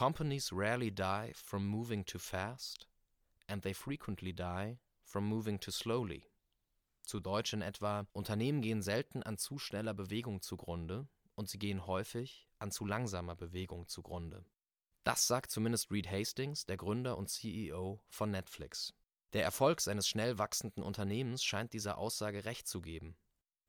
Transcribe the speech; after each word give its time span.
Companies 0.00 0.50
rarely 0.50 0.90
die 0.90 1.30
from 1.34 1.66
moving 1.66 2.06
too 2.06 2.18
fast, 2.18 2.86
and 3.48 3.62
they 3.62 3.74
frequently 3.74 4.32
die 4.32 4.78
from 5.04 5.26
moving 5.26 5.60
too 5.60 5.70
slowly. 5.70 6.24
Zu 7.02 7.20
Deutsch 7.20 7.52
in 7.52 7.60
etwa: 7.60 8.06
Unternehmen 8.14 8.62
gehen 8.62 8.80
selten 8.80 9.22
an 9.22 9.36
zu 9.36 9.58
schneller 9.58 9.92
Bewegung 9.92 10.40
zugrunde, 10.40 11.06
und 11.34 11.50
sie 11.50 11.58
gehen 11.58 11.86
häufig 11.86 12.48
an 12.58 12.70
zu 12.70 12.86
langsamer 12.86 13.36
Bewegung 13.36 13.88
zugrunde. 13.88 14.46
Das 15.04 15.26
sagt 15.26 15.50
zumindest 15.50 15.90
Reed 15.90 16.10
Hastings, 16.10 16.64
der 16.64 16.78
Gründer 16.78 17.18
und 17.18 17.28
CEO 17.28 18.00
von 18.08 18.30
Netflix. 18.30 18.94
Der 19.34 19.44
Erfolg 19.44 19.82
seines 19.82 20.08
schnell 20.08 20.38
wachsenden 20.38 20.82
Unternehmens 20.82 21.44
scheint 21.44 21.74
dieser 21.74 21.98
Aussage 21.98 22.46
recht 22.46 22.66
zu 22.66 22.80
geben. 22.80 23.18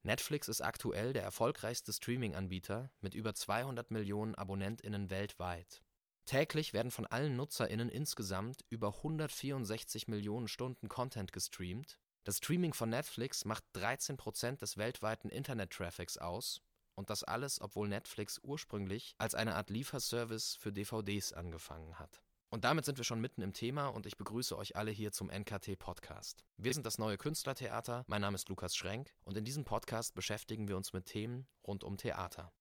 Netflix 0.04 0.48
ist 0.48 0.62
aktuell 0.62 1.12
der 1.12 1.24
erfolgreichste 1.24 1.92
Streaming-Anbieter 1.92 2.90
mit 3.02 3.16
über 3.16 3.36
200 3.36 3.92
Millionen 3.92 4.36
AbonnentInnen 4.36 5.10
weltweit. 5.10 5.84
Täglich 6.32 6.72
werden 6.72 6.92
von 6.92 7.06
allen 7.06 7.36
NutzerInnen 7.36 7.90
insgesamt 7.90 8.64
über 8.70 8.96
164 8.96 10.08
Millionen 10.08 10.48
Stunden 10.48 10.88
Content 10.88 11.34
gestreamt. 11.34 12.00
Das 12.24 12.38
Streaming 12.38 12.74
von 12.74 12.90
Netflix 12.90 13.44
macht 13.44 13.66
13 13.74 14.16
Prozent 14.16 14.62
des 14.62 14.78
weltweiten 14.78 15.28
Internet-Traffics 15.28 16.18
aus 16.18 16.62
und 16.96 17.10
das 17.10 17.26
alles, 17.26 17.60
obwohl 17.60 17.90
Netflix 17.90 18.40
ursprünglich 18.44 19.14
als 19.18 19.36
eine 19.36 19.56
Art 19.56 19.70
Lieferservice 19.70 20.56
für 20.56 20.72
DVDs 20.72 21.34
angefangen 21.34 22.00
hat. 22.00 22.24
Und 22.50 22.64
damit 22.64 22.86
sind 22.86 22.98
wir 22.98 23.04
schon 23.04 23.20
mitten 23.20 23.42
im 23.42 23.52
Thema 23.52 23.90
und 23.90 24.06
ich 24.06 24.16
begrüße 24.16 24.58
euch 24.58 24.78
alle 24.78 24.92
hier 24.92 25.12
zum 25.12 25.30
NKT 25.30 25.78
Podcast. 25.78 26.46
Wir 26.56 26.74
sind 26.74 26.86
das 26.86 26.98
neue 26.98 27.18
Künstlertheater, 27.18 28.06
mein 28.08 28.22
Name 28.22 28.36
ist 28.36 28.48
Lukas 28.48 28.74
Schrenk 28.78 29.14
und 29.26 29.36
in 29.36 29.44
diesem 29.44 29.66
Podcast 29.66 30.16
beschäftigen 30.16 30.70
wir 30.70 30.78
uns 30.78 30.94
mit 30.94 31.08
Themen 31.08 31.46
rund 31.68 31.84
um 31.84 31.98
Theater. 31.98 32.54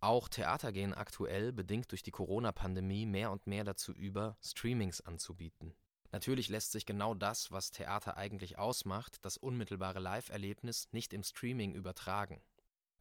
Auch 0.00 0.28
Theater 0.28 0.72
gehen 0.72 0.94
aktuell, 0.94 1.52
bedingt 1.52 1.90
durch 1.90 2.02
die 2.02 2.10
Corona-Pandemie, 2.10 3.04
mehr 3.04 3.30
und 3.30 3.46
mehr 3.46 3.64
dazu 3.64 3.92
über, 3.92 4.38
Streamings 4.40 5.02
anzubieten. 5.02 5.74
Natürlich 6.10 6.48
lässt 6.48 6.72
sich 6.72 6.86
genau 6.86 7.14
das, 7.14 7.52
was 7.52 7.70
Theater 7.70 8.16
eigentlich 8.16 8.58
ausmacht, 8.58 9.24
das 9.24 9.36
unmittelbare 9.36 10.00
Live-Erlebnis, 10.00 10.88
nicht 10.92 11.12
im 11.12 11.22
Streaming 11.22 11.74
übertragen. 11.74 12.40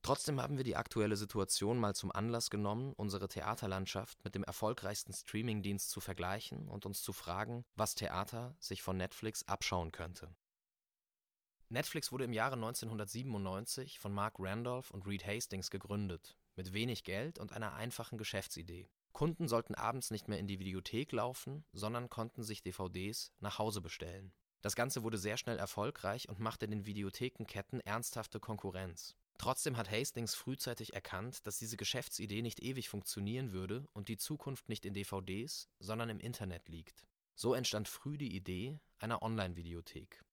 Trotzdem 0.01 0.41
haben 0.41 0.57
wir 0.57 0.63
die 0.63 0.75
aktuelle 0.75 1.17
Situation 1.17 1.77
mal 1.77 1.95
zum 1.95 2.11
Anlass 2.11 2.49
genommen, 2.49 2.93
unsere 2.93 3.27
Theaterlandschaft 3.27 4.23
mit 4.23 4.35
dem 4.35 4.43
erfolgreichsten 4.43 5.13
Streamingdienst 5.13 5.89
zu 5.89 5.99
vergleichen 5.99 6.69
und 6.69 6.85
uns 6.85 7.01
zu 7.01 7.13
fragen, 7.13 7.65
was 7.75 7.95
Theater 7.95 8.55
sich 8.59 8.81
von 8.81 8.97
Netflix 8.97 9.47
abschauen 9.47 9.91
könnte. 9.91 10.33
Netflix 11.67 12.11
wurde 12.11 12.23
im 12.23 12.33
Jahre 12.33 12.55
1997 12.55 13.99
von 13.99 14.13
Mark 14.13 14.35
Randolph 14.39 14.89
und 14.91 15.05
Reed 15.05 15.25
Hastings 15.25 15.69
gegründet, 15.69 16.37
mit 16.59 16.73
wenig 16.73 17.05
Geld 17.05 17.39
und 17.39 17.53
einer 17.53 17.75
einfachen 17.75 18.17
Geschäftsidee. 18.17 18.89
Kunden 19.13 19.47
sollten 19.47 19.75
abends 19.75 20.11
nicht 20.11 20.27
mehr 20.27 20.39
in 20.39 20.47
die 20.47 20.59
Videothek 20.59 21.13
laufen, 21.13 21.63
sondern 21.71 22.09
konnten 22.09 22.43
sich 22.43 22.63
DVDs 22.63 23.31
nach 23.39 23.59
Hause 23.59 23.79
bestellen. 23.79 24.33
Das 24.59 24.75
Ganze 24.75 25.03
wurde 25.03 25.17
sehr 25.17 25.37
schnell 25.37 25.57
erfolgreich 25.57 26.27
und 26.27 26.41
machte 26.41 26.67
den 26.67 26.85
Videothekenketten 26.85 27.79
ernsthafte 27.79 28.41
Konkurrenz. 28.41 29.15
Trotzdem 29.37 29.77
hat 29.77 29.89
Hastings 29.89 30.35
frühzeitig 30.35 30.93
erkannt, 30.93 31.47
dass 31.47 31.59
diese 31.59 31.77
Geschäftsidee 31.77 32.41
nicht 32.41 32.61
ewig 32.61 32.89
funktionieren 32.89 33.53
würde 33.53 33.87
und 33.93 34.09
die 34.09 34.17
Zukunft 34.17 34.67
nicht 34.67 34.85
in 34.85 34.93
DVDs, 34.93 35.69
sondern 35.79 36.09
im 36.09 36.19
Internet 36.19 36.67
liegt. 36.67 37.05
So 37.35 37.53
entstand 37.53 37.87
früh 37.87 38.17
die 38.17 38.35
Idee 38.35 38.81
einer 38.97 39.21
Online-Videothek. 39.21 40.25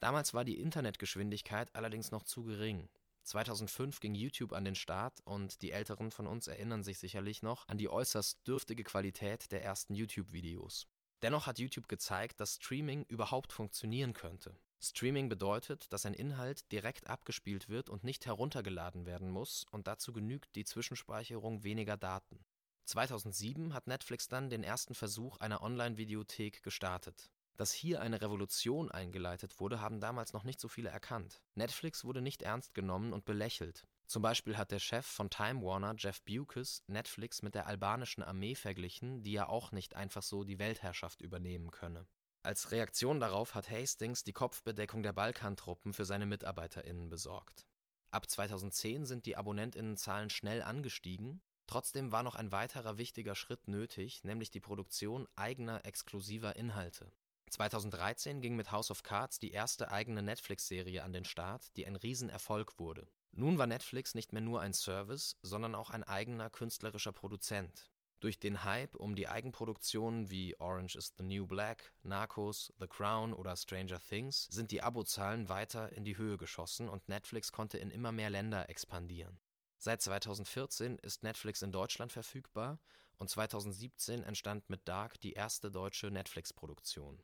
Damals 0.00 0.34
war 0.34 0.44
die 0.44 0.58
Internetgeschwindigkeit 0.58 1.72
allerdings 1.76 2.10
noch 2.10 2.24
zu 2.24 2.42
gering. 2.42 2.88
2005 3.28 4.00
ging 4.00 4.14
YouTube 4.14 4.52
an 4.52 4.64
den 4.64 4.74
Start 4.74 5.20
und 5.24 5.60
die 5.60 5.72
Älteren 5.72 6.10
von 6.10 6.26
uns 6.26 6.46
erinnern 6.46 6.82
sich 6.82 6.98
sicherlich 6.98 7.42
noch 7.42 7.68
an 7.68 7.76
die 7.76 7.90
äußerst 7.90 8.46
dürftige 8.46 8.84
Qualität 8.84 9.52
der 9.52 9.62
ersten 9.62 9.94
YouTube-Videos. 9.94 10.86
Dennoch 11.20 11.46
hat 11.46 11.58
YouTube 11.58 11.88
gezeigt, 11.88 12.40
dass 12.40 12.54
Streaming 12.54 13.04
überhaupt 13.04 13.52
funktionieren 13.52 14.14
könnte. 14.14 14.56
Streaming 14.80 15.28
bedeutet, 15.28 15.92
dass 15.92 16.06
ein 16.06 16.14
Inhalt 16.14 16.70
direkt 16.72 17.08
abgespielt 17.08 17.68
wird 17.68 17.90
und 17.90 18.04
nicht 18.04 18.24
heruntergeladen 18.26 19.04
werden 19.04 19.28
muss 19.28 19.66
und 19.70 19.88
dazu 19.88 20.12
genügt 20.12 20.54
die 20.54 20.64
Zwischenspeicherung 20.64 21.64
weniger 21.64 21.96
Daten. 21.96 22.44
2007 22.84 23.74
hat 23.74 23.88
Netflix 23.88 24.28
dann 24.28 24.48
den 24.48 24.62
ersten 24.62 24.94
Versuch 24.94 25.36
einer 25.38 25.62
Online-Videothek 25.62 26.62
gestartet. 26.62 27.30
Dass 27.58 27.72
hier 27.72 28.00
eine 28.00 28.20
Revolution 28.20 28.88
eingeleitet 28.88 29.58
wurde, 29.58 29.80
haben 29.80 29.98
damals 29.98 30.32
noch 30.32 30.44
nicht 30.44 30.60
so 30.60 30.68
viele 30.68 30.90
erkannt. 30.90 31.42
Netflix 31.56 32.04
wurde 32.04 32.22
nicht 32.22 32.42
ernst 32.42 32.72
genommen 32.72 33.12
und 33.12 33.24
belächelt. 33.24 33.84
Zum 34.06 34.22
Beispiel 34.22 34.56
hat 34.56 34.70
der 34.70 34.78
Chef 34.78 35.04
von 35.04 35.28
Time 35.28 35.60
Warner, 35.62 35.96
Jeff 35.98 36.22
Bewkes, 36.22 36.84
Netflix 36.86 37.42
mit 37.42 37.56
der 37.56 37.66
albanischen 37.66 38.22
Armee 38.22 38.54
verglichen, 38.54 39.24
die 39.24 39.32
ja 39.32 39.48
auch 39.48 39.72
nicht 39.72 39.96
einfach 39.96 40.22
so 40.22 40.44
die 40.44 40.60
Weltherrschaft 40.60 41.20
übernehmen 41.20 41.72
könne. 41.72 42.06
Als 42.44 42.70
Reaktion 42.70 43.18
darauf 43.18 43.56
hat 43.56 43.68
Hastings 43.68 44.22
die 44.22 44.32
Kopfbedeckung 44.32 45.02
der 45.02 45.12
Balkantruppen 45.12 45.92
für 45.92 46.04
seine 46.04 46.26
MitarbeiterInnen 46.26 47.08
besorgt. 47.08 47.66
Ab 48.12 48.30
2010 48.30 49.04
sind 49.04 49.26
die 49.26 49.36
AbonnentInnenzahlen 49.36 50.30
schnell 50.30 50.62
angestiegen, 50.62 51.42
trotzdem 51.66 52.12
war 52.12 52.22
noch 52.22 52.36
ein 52.36 52.52
weiterer 52.52 52.98
wichtiger 52.98 53.34
Schritt 53.34 53.66
nötig, 53.66 54.22
nämlich 54.22 54.52
die 54.52 54.60
Produktion 54.60 55.26
eigener 55.34 55.84
exklusiver 55.84 56.54
Inhalte. 56.54 57.10
2013 57.50 58.40
ging 58.40 58.56
mit 58.56 58.72
House 58.72 58.90
of 58.90 59.02
Cards 59.02 59.38
die 59.38 59.52
erste 59.52 59.90
eigene 59.90 60.22
Netflix-Serie 60.22 61.02
an 61.02 61.12
den 61.12 61.24
Start, 61.24 61.76
die 61.76 61.86
ein 61.86 61.96
Riesenerfolg 61.96 62.78
wurde. 62.78 63.06
Nun 63.32 63.58
war 63.58 63.66
Netflix 63.66 64.14
nicht 64.14 64.32
mehr 64.32 64.42
nur 64.42 64.60
ein 64.60 64.72
Service, 64.72 65.36
sondern 65.42 65.74
auch 65.74 65.90
ein 65.90 66.04
eigener 66.04 66.50
künstlerischer 66.50 67.12
Produzent. 67.12 67.90
Durch 68.20 68.40
den 68.40 68.64
Hype 68.64 68.96
um 68.96 69.14
die 69.14 69.28
Eigenproduktionen 69.28 70.28
wie 70.28 70.58
Orange 70.58 70.96
is 70.96 71.14
the 71.16 71.22
New 71.22 71.46
Black, 71.46 71.92
Narcos, 72.02 72.72
The 72.80 72.88
Crown 72.88 73.32
oder 73.32 73.56
Stranger 73.56 74.00
Things 74.00 74.48
sind 74.50 74.72
die 74.72 74.82
Abozahlen 74.82 75.48
weiter 75.48 75.92
in 75.92 76.04
die 76.04 76.16
Höhe 76.16 76.36
geschossen 76.36 76.88
und 76.88 77.08
Netflix 77.08 77.52
konnte 77.52 77.78
in 77.78 77.92
immer 77.92 78.10
mehr 78.10 78.30
Länder 78.30 78.68
expandieren. 78.68 79.38
Seit 79.76 80.02
2014 80.02 80.98
ist 80.98 81.22
Netflix 81.22 81.62
in 81.62 81.70
Deutschland 81.70 82.10
verfügbar 82.10 82.80
und 83.18 83.30
2017 83.30 84.24
entstand 84.24 84.68
mit 84.68 84.88
Dark 84.88 85.20
die 85.20 85.34
erste 85.34 85.70
deutsche 85.70 86.10
Netflix-Produktion. 86.10 87.22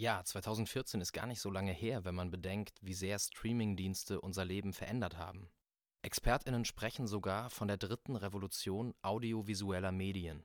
Ja, 0.00 0.22
2014 0.22 1.00
ist 1.00 1.12
gar 1.12 1.26
nicht 1.26 1.40
so 1.40 1.50
lange 1.50 1.72
her, 1.72 2.04
wenn 2.04 2.14
man 2.14 2.30
bedenkt, 2.30 2.78
wie 2.82 2.94
sehr 2.94 3.18
Streamingdienste 3.18 4.20
unser 4.20 4.44
Leben 4.44 4.72
verändert 4.72 5.16
haben. 5.16 5.50
ExpertInnen 6.02 6.64
sprechen 6.64 7.08
sogar 7.08 7.50
von 7.50 7.66
der 7.66 7.78
dritten 7.78 8.14
Revolution 8.14 8.94
audiovisueller 9.02 9.90
Medien. 9.90 10.44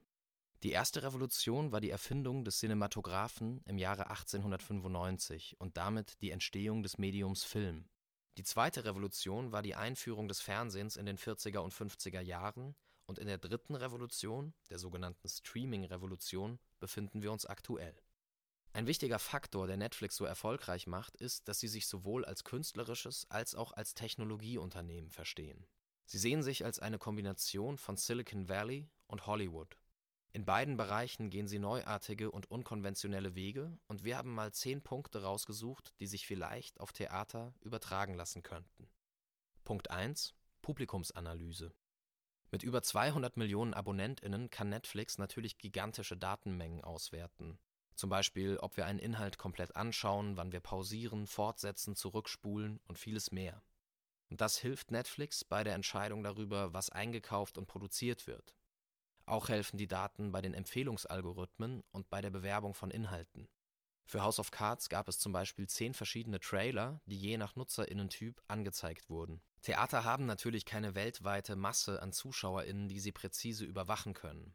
Die 0.63 0.71
erste 0.71 1.03
Revolution 1.03 1.71
war 1.71 1.81
die 1.81 1.91
Erfindung 1.91 2.43
des 2.43 2.57
Cinematographen 2.57 3.61
im 3.65 3.77
Jahre 3.77 4.09
1895 4.09 5.57
und 5.59 5.77
damit 5.77 6.19
die 6.23 6.31
Entstehung 6.31 6.81
des 6.81 6.97
Mediums 6.97 7.43
Film. 7.43 7.87
Die 8.39 8.43
zweite 8.43 8.85
Revolution 8.85 9.51
war 9.51 9.61
die 9.61 9.75
Einführung 9.75 10.27
des 10.27 10.41
Fernsehens 10.41 10.95
in 10.95 11.05
den 11.05 11.19
40er 11.19 11.59
und 11.59 11.75
50er 11.75 12.21
Jahren 12.21 12.73
und 13.05 13.19
in 13.19 13.27
der 13.27 13.37
dritten 13.37 13.75
Revolution, 13.75 14.55
der 14.71 14.79
sogenannten 14.79 15.29
Streaming-Revolution, 15.29 16.57
befinden 16.79 17.21
wir 17.21 17.31
uns 17.31 17.45
aktuell. 17.45 17.93
Ein 18.75 18.87
wichtiger 18.87 19.19
Faktor, 19.19 19.67
der 19.67 19.77
Netflix 19.77 20.15
so 20.15 20.25
erfolgreich 20.25 20.87
macht, 20.87 21.15
ist, 21.17 21.47
dass 21.47 21.59
sie 21.59 21.67
sich 21.67 21.85
sowohl 21.85 22.25
als 22.25 22.43
künstlerisches 22.43 23.29
als 23.29 23.53
auch 23.53 23.71
als 23.71 23.93
Technologieunternehmen 23.93 25.11
verstehen. 25.11 25.67
Sie 26.05 26.17
sehen 26.17 26.41
sich 26.41 26.65
als 26.65 26.79
eine 26.79 26.97
Kombination 26.97 27.77
von 27.77 27.97
Silicon 27.97 28.49
Valley 28.49 28.89
und 29.05 29.27
Hollywood. 29.27 29.77
In 30.31 30.45
beiden 30.45 30.75
Bereichen 30.75 31.29
gehen 31.29 31.47
sie 31.47 31.59
neuartige 31.59 32.31
und 32.31 32.49
unkonventionelle 32.49 33.35
Wege 33.35 33.77
und 33.85 34.03
wir 34.03 34.17
haben 34.17 34.33
mal 34.33 34.51
zehn 34.51 34.81
Punkte 34.81 35.21
rausgesucht, 35.21 35.93
die 35.99 36.07
sich 36.07 36.25
vielleicht 36.25 36.79
auf 36.79 36.91
Theater 36.91 37.53
übertragen 37.61 38.15
lassen 38.15 38.41
könnten. 38.41 38.89
Punkt 39.63 39.91
1 39.91 40.33
Publikumsanalyse 40.63 41.75
Mit 42.49 42.63
über 42.63 42.81
200 42.81 43.37
Millionen 43.37 43.75
AbonnentInnen 43.75 44.49
kann 44.49 44.69
Netflix 44.69 45.19
natürlich 45.19 45.59
gigantische 45.59 46.17
Datenmengen 46.17 46.83
auswerten. 46.83 47.59
Zum 47.95 48.09
Beispiel, 48.09 48.57
ob 48.57 48.77
wir 48.77 48.85
einen 48.85 48.99
Inhalt 48.99 49.37
komplett 49.37 49.75
anschauen, 49.75 50.37
wann 50.37 50.51
wir 50.51 50.59
pausieren, 50.59 51.27
fortsetzen, 51.27 51.95
zurückspulen 51.95 52.79
und 52.87 52.97
vieles 52.97 53.31
mehr. 53.31 53.61
Und 54.29 54.41
das 54.41 54.57
hilft 54.57 54.91
Netflix 54.91 55.43
bei 55.43 55.63
der 55.63 55.75
Entscheidung 55.75 56.23
darüber, 56.23 56.73
was 56.73 56.89
eingekauft 56.89 57.57
und 57.57 57.67
produziert 57.67 58.25
wird. 58.25 58.55
Auch 59.25 59.49
helfen 59.49 59.77
die 59.77 59.87
Daten 59.87 60.31
bei 60.31 60.41
den 60.41 60.53
Empfehlungsalgorithmen 60.53 61.83
und 61.91 62.09
bei 62.09 62.21
der 62.21 62.31
Bewerbung 62.31 62.73
von 62.73 62.91
Inhalten. 62.91 63.47
Für 64.05 64.21
House 64.21 64.39
of 64.39 64.51
Cards 64.51 64.89
gab 64.89 65.07
es 65.07 65.17
zum 65.19 65.31
Beispiel 65.31 65.67
zehn 65.67 65.93
verschiedene 65.93 66.39
Trailer, 66.39 66.99
die 67.05 67.17
je 67.17 67.37
nach 67.37 67.55
Nutzerinnentyp 67.55 68.41
angezeigt 68.47 69.09
wurden. 69.09 69.41
Theater 69.61 70.03
haben 70.03 70.25
natürlich 70.25 70.65
keine 70.65 70.93
weltweite 70.93 71.55
Masse 71.55 72.01
an 72.01 72.11
Zuschauerinnen, 72.11 72.89
die 72.89 72.99
sie 72.99 73.13
präzise 73.13 73.63
überwachen 73.63 74.13
können. 74.13 74.53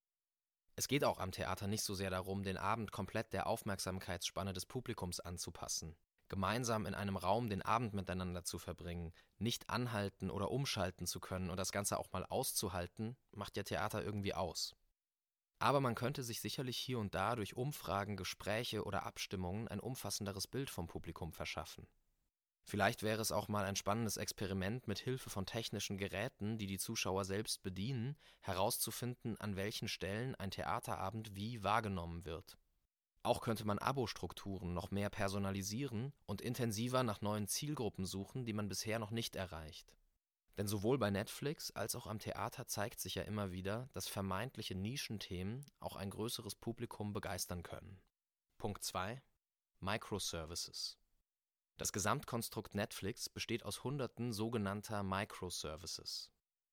Es 0.79 0.87
geht 0.87 1.03
auch 1.03 1.19
am 1.19 1.33
Theater 1.33 1.67
nicht 1.67 1.83
so 1.83 1.97
sehr 1.97 2.09
darum, 2.09 2.45
den 2.45 2.57
Abend 2.57 2.93
komplett 2.93 3.33
der 3.33 3.49
Aufmerksamkeitsspanne 3.49 4.53
des 4.53 4.65
Publikums 4.65 5.19
anzupassen. 5.19 5.97
Gemeinsam 6.29 6.87
in 6.87 6.95
einem 6.95 7.17
Raum 7.17 7.49
den 7.49 7.63
Abend 7.63 7.95
miteinander 7.95 8.45
zu 8.45 8.61
verbringen, 8.61 9.13
nicht 9.39 9.71
anhalten 9.71 10.31
oder 10.31 10.53
umschalten 10.53 11.09
zu 11.09 11.19
können 11.19 11.51
und 11.51 11.57
das 11.57 11.73
Ganze 11.73 11.99
auch 11.99 12.13
mal 12.13 12.25
auszuhalten, 12.25 13.17
macht 13.33 13.57
ja 13.57 13.65
Theater 13.65 14.05
irgendwie 14.05 14.35
aus. 14.35 14.77
Aber 15.59 15.81
man 15.81 15.97
könnte 15.97 16.23
sich 16.23 16.41
sicherlich 16.41 16.79
hier 16.79 17.01
und 17.01 17.13
da 17.13 17.35
durch 17.35 17.57
Umfragen, 17.57 18.17
Gespräche 18.17 18.85
oder 18.85 19.05
Abstimmungen 19.05 19.67
ein 19.67 19.81
umfassenderes 19.81 20.47
Bild 20.47 20.71
vom 20.71 20.87
Publikum 20.87 21.33
verschaffen. 21.33 21.89
Vielleicht 22.71 23.03
wäre 23.03 23.23
es 23.23 23.33
auch 23.33 23.49
mal 23.49 23.65
ein 23.65 23.77
spannendes 23.77 24.19
Experiment, 24.19 24.87
mit 24.87 24.99
Hilfe 24.99 25.31
von 25.31 25.47
technischen 25.47 25.97
Geräten, 25.97 26.59
die 26.59 26.67
die 26.67 26.77
Zuschauer 26.77 27.25
selbst 27.25 27.63
bedienen, 27.63 28.15
herauszufinden, 28.41 29.41
an 29.41 29.57
welchen 29.57 29.89
Stellen 29.89 30.35
ein 30.35 30.51
Theaterabend 30.51 31.35
wie 31.35 31.63
wahrgenommen 31.63 32.27
wird. 32.27 32.59
Auch 33.23 33.41
könnte 33.41 33.65
man 33.65 33.79
Abo-Strukturen 33.79 34.75
noch 34.75 34.91
mehr 34.91 35.09
personalisieren 35.09 36.13
und 36.27 36.43
intensiver 36.43 37.05
nach 37.05 37.23
neuen 37.23 37.49
Zielgruppen 37.49 38.05
suchen, 38.05 38.45
die 38.45 38.53
man 38.53 38.69
bisher 38.69 38.99
noch 38.99 39.13
nicht 39.13 39.35
erreicht. 39.35 39.97
Denn 40.59 40.69
sowohl 40.69 40.99
bei 40.99 41.11
Netflix 41.11 41.71
als 41.71 41.97
auch 41.97 42.07
am 42.07 42.19
Theater 42.19 42.67
zeigt 42.67 43.01
sich 43.01 43.15
ja 43.15 43.23
immer 43.23 43.51
wieder, 43.51 43.89
dass 43.95 44.09
vermeintliche 44.09 44.75
Nischenthemen 44.75 45.65
auch 45.81 45.97
ein 45.97 46.11
größeres 46.11 46.55
Publikum 46.55 47.15
begeistern 47.15 47.63
können. 47.63 47.99
Punkt 48.59 48.85
2 48.85 49.23
Microservices 49.81 50.99
das 51.79 51.93
Gesamtkonstrukt 51.93 52.75
Netflix 52.75 53.29
besteht 53.29 53.65
aus 53.65 53.85
Hunderten 53.85 54.33
sogenannter 54.33 55.05
Microservices. 55.05 56.33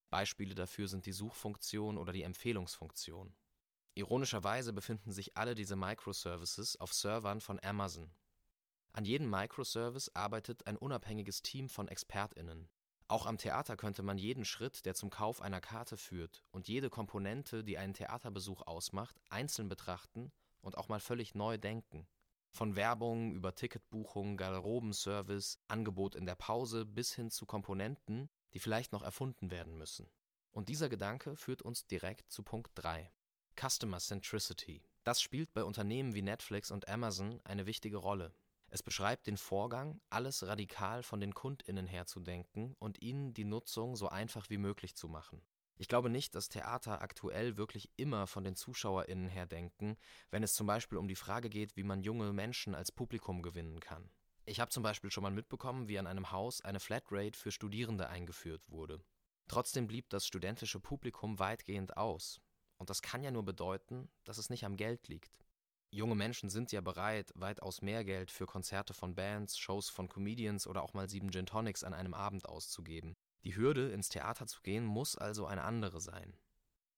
Beispiele 0.10 0.56
dafür 0.56 0.88
sind 0.88 1.06
die 1.06 1.12
Suchfunktion 1.12 2.00
oder 2.00 2.12
die 2.12 2.24
Empfehlungsfunktion. 2.24 3.36
Ironischerweise 3.94 4.74
befinden 4.74 5.12
sich 5.12 5.38
alle 5.38 5.54
diese 5.54 5.76
Microservices 5.76 6.78
auf 6.78 6.92
Servern 6.92 7.40
von 7.40 7.60
Amazon. 7.64 8.12
An 8.94 9.06
jedem 9.06 9.30
Microservice 9.30 10.10
arbeitet 10.16 10.66
ein 10.66 10.76
unabhängiges 10.76 11.44
Team 11.44 11.70
von 11.70 11.88
ExpertInnen. 11.88 12.68
Auch 13.08 13.28
am 13.28 13.38
Theater 13.38 13.78
könnte 13.78 14.02
man 14.02 14.18
jeden 14.18 14.44
Schritt, 14.44 14.86
der 14.86 14.96
zum 14.96 15.12
Kauf 15.12 15.40
einer 15.40 15.62
Karte 15.62 15.98
führt, 15.98 16.44
und 16.50 16.68
jede 16.68 16.90
Komponente, 16.90 17.64
die 17.64 17.78
einen 17.78 17.94
Theaterbesuch 17.94 18.64
ausmacht, 18.64 19.22
einzeln 19.30 19.70
betrachten 19.70 20.32
und 20.62 20.80
auch 20.80 20.90
mal 20.90 21.00
völlig 21.00 21.36
neu 21.36 21.60
denken. 21.60 22.08
Von 22.56 22.78
Werbung 22.78 23.34
über 23.34 23.54
Ticketbuchung, 23.54 24.38
Garderobenservice, 24.38 25.60
Angebot 25.68 26.16
in 26.16 26.26
der 26.26 26.36
Pause 26.36 26.86
bis 26.86 27.14
hin 27.14 27.30
zu 27.30 27.46
Komponenten, 27.46 28.30
die 28.54 28.60
vielleicht 28.60 28.94
noch 28.94 29.04
erfunden 29.04 29.52
werden 29.52 29.78
müssen. 29.78 30.10
Und 30.54 30.70
dieser 30.70 30.88
Gedanke 30.88 31.36
führt 31.36 31.64
uns 31.64 31.86
direkt 31.86 32.32
zu 32.32 32.44
Punkt 32.44 32.72
3. 32.76 33.12
Customer 33.60 33.98
Centricity. 33.98 34.82
Das 35.04 35.22
spielt 35.22 35.54
bei 35.54 35.66
Unternehmen 35.66 36.16
wie 36.16 36.22
Netflix 36.22 36.72
und 36.72 36.88
Amazon 36.88 37.42
eine 37.44 37.66
wichtige 37.66 37.98
Rolle. 37.98 38.34
Es 38.70 38.82
beschreibt 38.82 39.28
den 39.28 39.36
Vorgang, 39.36 40.00
alles 40.10 40.48
radikal 40.48 41.04
von 41.04 41.20
den 41.20 41.34
Kundinnen 41.34 41.88
her 41.88 42.06
zu 42.06 42.22
denken 42.22 42.74
und 42.80 43.02
ihnen 43.02 43.34
die 43.34 43.44
Nutzung 43.44 43.98
so 43.98 44.08
einfach 44.08 44.50
wie 44.50 44.60
möglich 44.60 44.96
zu 44.96 45.10
machen. 45.10 45.42
Ich 45.78 45.90
glaube 45.90 46.10
nicht, 46.10 46.36
dass 46.36 46.48
Theater 46.48 47.02
aktuell 47.02 47.58
wirklich 47.58 47.90
immer 47.98 48.28
von 48.28 48.44
den 48.44 48.56
ZuschauerInnen 48.56 49.28
her 49.28 49.46
denken, 49.46 49.98
wenn 50.32 50.44
es 50.44 50.54
zum 50.54 50.68
Beispiel 50.68 50.98
um 50.98 51.08
die 51.08 51.16
Frage 51.16 51.50
geht, 51.50 51.76
wie 51.76 51.84
man 51.84 52.02
junge 52.02 52.32
Menschen 52.32 52.76
als 52.76 52.92
Publikum 52.92 53.42
gewinnen 53.42 53.82
kann. 53.82 54.10
Ich 54.46 54.60
habe 54.60 54.72
zum 54.72 54.84
Beispiel 54.84 55.12
schon 55.12 55.24
mal 55.24 55.32
mitbekommen, 55.32 55.88
wie 55.88 56.00
an 56.00 56.08
einem 56.08 56.32
Haus 56.32 56.62
eine 56.62 56.80
Flatrate 56.80 57.38
für 57.38 57.52
Studierende 57.52 58.08
eingeführt 58.10 58.62
wurde. 58.70 59.04
Trotzdem 59.48 59.88
blieb 59.88 60.10
das 60.10 60.26
studentische 60.26 60.80
Publikum 60.80 61.40
weitgehend 61.40 61.98
aus. 61.98 62.40
Und 62.78 62.90
das 62.90 63.02
kann 63.02 63.24
ja 63.24 63.32
nur 63.32 63.44
bedeuten, 63.44 64.10
dass 64.24 64.38
es 64.38 64.50
nicht 64.50 64.66
am 64.66 64.78
Geld 64.78 65.08
liegt. 65.08 65.40
Junge 65.92 66.16
Menschen 66.16 66.50
sind 66.50 66.72
ja 66.72 66.82
bereit, 66.82 67.32
weitaus 67.36 67.82
mehr 67.82 68.04
Geld 68.04 68.32
für 68.32 68.46
Konzerte 68.46 68.94
von 68.94 69.16
Bands, 69.16 69.58
Shows 69.58 69.90
von 69.90 70.10
Comedians 70.10 70.68
oder 70.68 70.84
auch 70.84 70.94
mal 70.94 71.10
sieben 71.10 71.32
Gin 71.32 71.46
Tonics 71.46 71.84
an 71.84 71.94
einem 71.94 72.14
Abend 72.14 72.48
auszugeben. 72.48 73.16
Die 73.46 73.56
Hürde, 73.56 73.92
ins 73.92 74.10
Theater 74.10 74.48
zu 74.48 74.62
gehen, 74.64 74.84
muss 74.84 75.16
also 75.16 75.46
eine 75.46 75.64
andere 75.64 76.02
sein. 76.02 76.36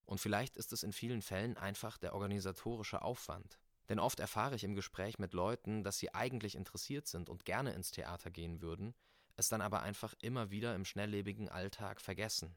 Und 0.05 0.19
vielleicht 0.19 0.55
ist 0.55 0.71
es 0.71 0.83
in 0.83 0.93
vielen 0.93 1.21
Fällen 1.21 1.57
einfach 1.57 1.97
der 1.97 2.15
organisatorische 2.15 3.01
Aufwand. 3.01 3.59
Denn 3.89 3.99
oft 3.99 4.19
erfahre 4.21 4.55
ich 4.55 4.63
im 4.63 4.73
Gespräch 4.73 5.19
mit 5.19 5.33
Leuten, 5.33 5.83
dass 5.83 5.97
sie 5.97 6.13
eigentlich 6.13 6.55
interessiert 6.55 7.05
sind 7.07 7.29
und 7.29 7.43
gerne 7.43 7.73
ins 7.73 7.91
Theater 7.91 8.31
gehen 8.31 8.61
würden, 8.61 8.95
es 9.35 9.49
dann 9.49 9.61
aber 9.61 9.81
einfach 9.81 10.13
immer 10.21 10.49
wieder 10.49 10.73
im 10.73 10.85
schnelllebigen 10.85 11.49
Alltag 11.49 12.01
vergessen. 12.01 12.55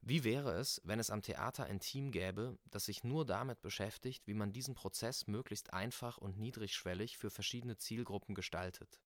Wie 0.00 0.24
wäre 0.24 0.52
es, 0.58 0.80
wenn 0.84 0.98
es 0.98 1.10
am 1.10 1.22
Theater 1.22 1.64
ein 1.64 1.78
Team 1.78 2.10
gäbe, 2.10 2.58
das 2.64 2.86
sich 2.86 3.04
nur 3.04 3.24
damit 3.24 3.62
beschäftigt, 3.62 4.26
wie 4.26 4.34
man 4.34 4.52
diesen 4.52 4.74
Prozess 4.74 5.28
möglichst 5.28 5.72
einfach 5.72 6.18
und 6.18 6.38
niedrigschwellig 6.38 7.18
für 7.18 7.30
verschiedene 7.30 7.76
Zielgruppen 7.76 8.34
gestaltet? 8.34 9.00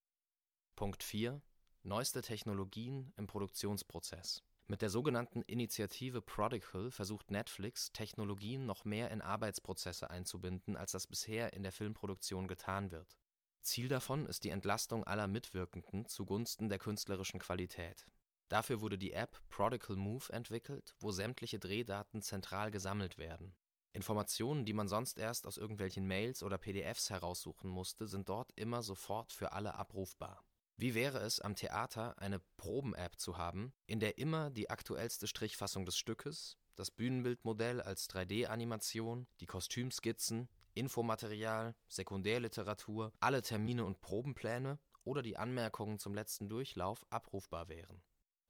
Punkt 0.75 1.03
4 1.03 1.43
Neueste 1.87 2.21
Technologien 2.21 3.13
im 3.17 3.29
Produktionsprozess. 3.29 4.43
Mit 4.67 4.83
der 4.83 4.91
sogenannten 4.91 5.43
Initiative 5.43 6.21
Prodigal 6.21 6.91
versucht 6.91 7.31
Netflix, 7.31 7.93
Technologien 7.93 8.67
noch 8.67 8.85
mehr 8.85 9.13
in 9.13 9.23
Arbeitsprozesse 9.23 10.11
einzubinden, 10.11 10.77
als 10.77 10.91
das 10.91 11.07
bisher 11.07 11.53
in 11.53 11.63
der 11.63 11.71
Filmproduktion 11.71 12.49
getan 12.49 12.91
wird. 12.91 13.17
Ziel 13.63 13.87
davon 13.87 14.27
ist 14.27 14.43
die 14.43 14.51
Entlastung 14.51 15.05
aller 15.05 15.29
Mitwirkenden 15.29 16.07
zugunsten 16.07 16.69
der 16.69 16.81
künstlerischen 16.81 17.39
Qualität. 17.39 18.05
Dafür 18.49 18.81
wurde 18.81 18.99
die 18.99 19.13
App 19.13 19.41
Prodigal 19.49 19.95
Move 19.95 20.33
entwickelt, 20.33 20.97
wo 20.99 21.13
sämtliche 21.13 21.61
Drehdaten 21.61 22.21
zentral 22.21 22.73
gesammelt 22.73 23.17
werden. 23.17 23.55
Informationen, 23.93 24.65
die 24.65 24.75
man 24.75 24.89
sonst 24.89 25.21
erst 25.21 25.47
aus 25.47 25.57
irgendwelchen 25.57 26.09
Mails 26.09 26.43
oder 26.43 26.59
PDFs 26.59 27.11
heraussuchen 27.11 27.71
musste, 27.71 28.09
sind 28.09 28.29
dort 28.29 28.51
immer 28.57 28.83
sofort 28.83 29.33
für 29.33 29.53
alle 29.53 29.77
abrufbar. 29.77 30.46
Wie 30.79 30.95
wäre 30.95 31.21
es, 31.21 31.41
am 31.41 31.55
Theater 31.55 32.19
eine 32.19 32.39
Proben-App 32.59 33.19
zu 33.19 33.39
haben, 33.39 33.73
in 33.87 33.99
der 33.99 34.19
immer 34.19 34.51
die 34.51 34.69
aktuellste 34.69 35.27
Strichfassung 35.27 35.87
des 35.87 35.97
Stückes, 35.97 36.59
das 36.75 36.91
Bühnenbildmodell 36.91 37.81
als 37.81 38.11
3D-Animation, 38.11 39.27
die 39.41 39.47
Kostümskizzen, 39.47 40.51
Infomaterial, 40.75 41.75
Sekundärliteratur, 41.89 43.11
alle 43.21 43.41
Termine 43.41 43.87
und 43.87 44.03
Probenpläne 44.03 44.79
oder 45.03 45.23
die 45.23 45.39
Anmerkungen 45.39 45.99
zum 45.99 46.13
letzten 46.15 46.51
Durchlauf 46.51 47.07
abrufbar 47.09 47.71
wären. 47.71 48.03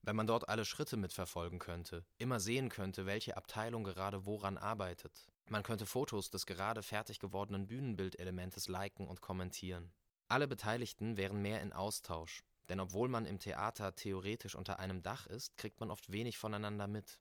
Wenn 0.03 0.17
man 0.17 0.27
dort 0.27 0.49
alle 0.49 0.65
Schritte 0.65 0.97
mitverfolgen 0.97 1.61
könnte, 1.61 2.05
immer 2.19 2.41
sehen 2.41 2.69
könnte, 2.71 3.07
welche 3.07 3.37
Abteilung 3.37 3.85
gerade 3.85 4.27
woran 4.27 4.59
arbeitet. 4.59 5.29
Man 5.49 5.63
könnte 5.63 5.87
Fotos 5.87 6.31
des 6.31 6.47
gerade 6.47 6.83
fertig 6.83 7.21
gewordenen 7.21 7.69
Bühnenbildelementes 7.69 8.67
liken 8.67 9.07
und 9.07 9.21
kommentieren. 9.21 9.93
Alle 10.29 10.49
Beteiligten 10.49 11.17
wären 11.17 11.41
mehr 11.41 11.61
in 11.63 11.73
Austausch, 11.73 12.43
denn 12.69 12.81
obwohl 12.81 13.09
man 13.09 13.27
im 13.27 13.39
Theater 13.39 13.95
theoretisch 13.95 14.57
unter 14.57 14.81
einem 14.81 15.03
Dach 15.03 15.27
ist, 15.27 15.57
kriegt 15.57 15.79
man 15.79 15.91
oft 15.91 16.11
wenig 16.11 16.37
voneinander 16.37 16.89
mit. 16.89 17.21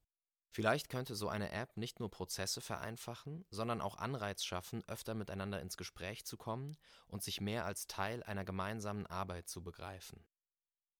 Vielleicht 0.50 0.90
könnte 0.90 1.16
so 1.16 1.28
eine 1.28 1.52
App 1.52 1.76
nicht 1.78 2.00
nur 2.00 2.10
Prozesse 2.10 2.62
vereinfachen, 2.62 3.46
sondern 3.52 3.82
auch 3.82 3.98
Anreiz 3.98 4.44
schaffen, 4.44 4.84
öfter 4.88 5.14
miteinander 5.14 5.62
ins 5.62 5.78
Gespräch 5.78 6.26
zu 6.26 6.38
kommen 6.38 6.78
und 7.08 7.22
sich 7.22 7.42
mehr 7.42 7.66
als 7.66 7.88
Teil 7.88 8.24
einer 8.24 8.46
gemeinsamen 8.46 9.06
Arbeit 9.06 9.50
zu 9.50 9.62
begreifen. 9.62 10.26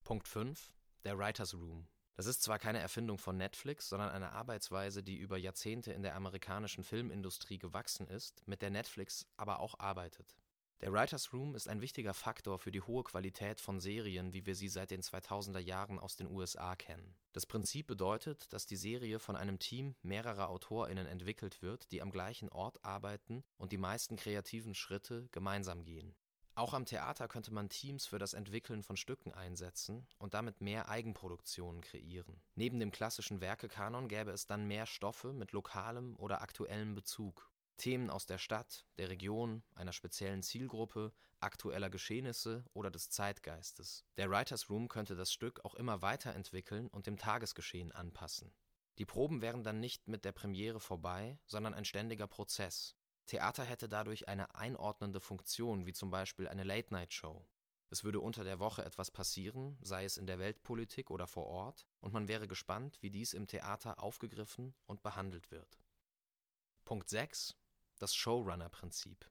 Punkt 0.04 0.28
5. 0.28 0.74
Der 1.06 1.18
Writers 1.18 1.56
Room. 1.56 1.88
Das 2.16 2.28
ist 2.28 2.44
zwar 2.44 2.60
keine 2.60 2.80
Erfindung 2.80 3.18
von 3.18 3.38
Netflix, 3.38 3.90
sondern 3.90 4.10
eine 4.10 4.34
Arbeitsweise, 4.34 5.02
die 5.04 5.18
über 5.18 5.38
Jahrzehnte 5.38 5.92
in 5.92 6.04
der 6.04 6.16
amerikanischen 6.16 6.84
Filmindustrie 6.84 7.58
gewachsen 7.58 8.08
ist, 8.08 8.48
mit 8.48 8.62
der 8.62 8.70
Netflix 8.70 9.26
aber 9.38 9.60
auch 9.60 9.80
arbeitet. 9.80 10.36
Der 10.82 10.92
Writers 10.92 11.32
Room 11.32 11.56
ist 11.56 11.70
ein 11.70 11.80
wichtiger 11.82 12.14
Faktor 12.14 12.60
für 12.60 12.72
die 12.72 12.82
hohe 12.82 13.04
Qualität 13.04 13.62
von 13.62 13.80
Serien, 13.80 14.34
wie 14.34 14.46
wir 14.46 14.56
sie 14.56 14.68
seit 14.68 14.92
den 14.92 15.02
2000er 15.02 15.60
Jahren 15.60 16.00
aus 16.00 16.18
den 16.18 16.30
USA 16.30 16.76
kennen. 16.76 17.16
Das 17.32 17.46
Prinzip 17.46 17.88
bedeutet, 17.88 18.52
dass 18.52 18.66
die 18.66 18.76
Serie 18.76 19.20
von 19.20 19.38
einem 19.38 19.58
Team 19.58 19.96
mehrerer 20.02 20.50
AutorInnen 20.50 21.08
entwickelt 21.08 21.62
wird, 21.62 21.92
die 21.92 22.02
am 22.02 22.12
gleichen 22.12 22.50
Ort 22.50 22.84
arbeiten 22.84 23.44
und 23.58 23.72
die 23.72 23.78
meisten 23.78 24.18
kreativen 24.18 24.76
Schritte 24.76 25.30
gemeinsam 25.32 25.86
gehen. 25.86 26.14
Auch 26.56 26.74
am 26.74 26.86
Theater 26.86 27.28
könnte 27.28 27.54
man 27.54 27.68
Teams 27.68 28.06
für 28.06 28.20
das 28.20 28.34
Entwickeln 28.34 28.84
von 28.84 28.96
Stücken 28.96 29.34
einsetzen 29.34 30.08
und 30.20 30.34
damit 30.34 30.62
mehr 30.62 30.88
Eigenproduktionen 30.88 31.82
kreieren. 31.82 32.42
Neben 32.56 32.80
dem 32.80 32.92
klassischen 32.92 33.42
Werkekanon 33.42 34.08
gäbe 34.08 34.32
es 34.32 34.46
dann 34.46 34.66
mehr 34.66 34.86
Stoffe 34.86 35.34
mit 35.34 35.52
lokalem 35.52 36.16
oder 36.18 36.42
aktuellem 36.42 36.96
Bezug 36.96 37.50
Themen 37.78 38.10
aus 38.10 38.26
der 38.26 38.38
Stadt, 38.38 38.86
der 38.98 39.10
Region, 39.10 39.64
einer 39.76 39.94
speziellen 39.94 40.44
Zielgruppe, 40.44 41.14
aktueller 41.40 41.90
Geschehnisse 41.90 42.66
oder 42.74 42.90
des 42.90 43.10
Zeitgeistes. 43.10 44.06
Der 44.18 44.30
Writers 44.30 44.70
Room 44.70 44.88
könnte 44.88 45.16
das 45.16 45.32
Stück 45.32 45.64
auch 45.64 45.76
immer 45.76 46.02
weiterentwickeln 46.02 46.88
und 46.88 47.08
dem 47.08 47.18
Tagesgeschehen 47.18 47.92
anpassen. 47.92 48.54
Die 48.98 49.06
Proben 49.06 49.42
wären 49.42 49.64
dann 49.64 49.80
nicht 49.80 50.08
mit 50.08 50.24
der 50.26 50.32
Premiere 50.32 50.80
vorbei, 50.80 51.38
sondern 51.46 51.74
ein 51.74 51.86
ständiger 51.86 52.28
Prozess. 52.28 52.96
Theater 53.26 53.64
hätte 53.64 53.90
dadurch 53.90 54.28
eine 54.28 54.56
einordnende 54.56 55.20
Funktion, 55.20 55.86
wie 55.86 55.94
zum 55.94 56.12
Beispiel 56.12 56.48
eine 56.48 56.64
Late-Night-Show. 56.64 57.46
Es 57.90 58.04
würde 58.04 58.20
unter 58.20 58.44
der 58.44 58.60
Woche 58.60 58.84
etwas 58.84 59.12
passieren, 59.12 59.78
sei 59.82 60.06
es 60.06 60.18
in 60.18 60.28
der 60.28 60.40
Weltpolitik 60.40 61.12
oder 61.12 61.28
vor 61.28 61.46
Ort, 61.46 61.88
und 62.00 62.14
man 62.14 62.28
wäre 62.28 62.48
gespannt, 62.48 62.98
wie 63.02 63.10
dies 63.12 63.34
im 63.34 63.48
Theater 63.48 64.02
aufgegriffen 64.02 64.74
und 64.86 65.04
behandelt 65.04 65.52
wird. 65.52 65.80
Punkt 66.84 67.10
6 67.10 67.56
das 68.00 68.16
Showrunner-Prinzip. 68.16 69.26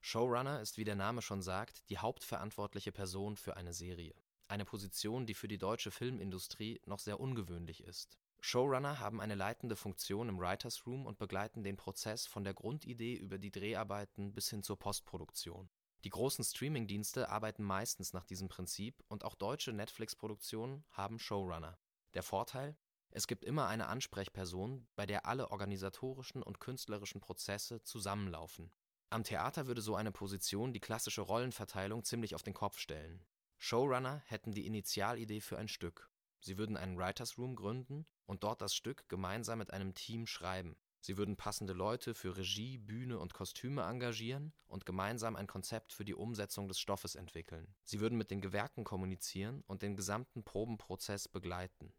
Showrunner 0.00 0.60
ist, 0.60 0.78
wie 0.78 0.84
der 0.84 0.96
Name 0.96 1.22
schon 1.22 1.42
sagt, 1.42 1.88
die 1.90 1.98
hauptverantwortliche 1.98 2.92
Person 2.92 3.36
für 3.36 3.56
eine 3.56 3.72
Serie. 3.72 4.14
Eine 4.46 4.64
Position, 4.64 5.26
die 5.26 5.34
für 5.34 5.48
die 5.48 5.58
deutsche 5.58 5.90
Filmindustrie 5.90 6.80
noch 6.86 7.00
sehr 7.00 7.20
ungewöhnlich 7.20 7.82
ist. 7.84 8.18
Showrunner 8.40 9.00
haben 9.00 9.20
eine 9.20 9.34
leitende 9.34 9.76
Funktion 9.76 10.28
im 10.28 10.38
Writers’ 10.38 10.86
Room 10.86 11.06
und 11.06 11.18
begleiten 11.18 11.64
den 11.64 11.76
Prozess 11.76 12.26
von 12.26 12.44
der 12.44 12.54
Grundidee 12.54 13.14
über 13.14 13.38
die 13.38 13.50
Dreharbeiten 13.50 14.32
bis 14.32 14.48
hin 14.48 14.62
zur 14.62 14.78
Postproduktion. 14.78 15.68
Die 16.04 16.10
großen 16.10 16.44
Streamingdienste 16.44 17.28
arbeiten 17.28 17.64
meistens 17.64 18.12
nach 18.12 18.24
diesem 18.24 18.48
Prinzip 18.48 19.02
und 19.08 19.24
auch 19.24 19.34
deutsche 19.34 19.72
Netflix-Produktionen 19.72 20.84
haben 20.92 21.18
Showrunner. 21.18 21.76
Der 22.14 22.22
Vorteil? 22.22 22.76
Es 23.10 23.26
gibt 23.26 23.44
immer 23.44 23.66
eine 23.66 23.88
Ansprechperson, 23.88 24.86
bei 24.94 25.06
der 25.06 25.26
alle 25.26 25.50
organisatorischen 25.50 26.42
und 26.42 26.60
künstlerischen 26.60 27.20
Prozesse 27.20 27.82
zusammenlaufen. 27.82 28.70
Am 29.10 29.24
Theater 29.24 29.66
würde 29.66 29.80
so 29.80 29.96
eine 29.96 30.12
Position 30.12 30.72
die 30.72 30.80
klassische 30.80 31.22
Rollenverteilung 31.22 32.04
ziemlich 32.04 32.34
auf 32.34 32.42
den 32.42 32.54
Kopf 32.54 32.78
stellen. 32.78 33.24
Showrunner 33.56 34.22
hätten 34.26 34.52
die 34.52 34.66
Initialidee 34.66 35.40
für 35.40 35.58
ein 35.58 35.68
Stück. 35.68 36.10
Sie 36.40 36.58
würden 36.58 36.76
einen 36.76 36.98
Writers’ 36.98 37.38
Room 37.38 37.56
gründen 37.56 38.06
und 38.26 38.44
dort 38.44 38.60
das 38.60 38.74
Stück 38.74 39.08
gemeinsam 39.08 39.58
mit 39.58 39.72
einem 39.72 39.94
Team 39.94 40.26
schreiben. 40.26 40.76
Sie 41.00 41.16
würden 41.16 41.36
passende 41.36 41.72
Leute 41.72 42.14
für 42.14 42.36
Regie, 42.36 42.76
Bühne 42.76 43.18
und 43.18 43.32
Kostüme 43.32 43.82
engagieren 43.82 44.52
und 44.66 44.84
gemeinsam 44.84 45.36
ein 45.36 45.46
Konzept 45.46 45.92
für 45.92 46.04
die 46.04 46.14
Umsetzung 46.14 46.68
des 46.68 46.78
Stoffes 46.78 47.14
entwickeln. 47.14 47.74
Sie 47.84 48.00
würden 48.00 48.18
mit 48.18 48.30
den 48.30 48.40
Gewerken 48.40 48.84
kommunizieren 48.84 49.62
und 49.66 49.82
den 49.82 49.96
gesamten 49.96 50.44
Probenprozess 50.44 51.28
begleiten. 51.28 51.94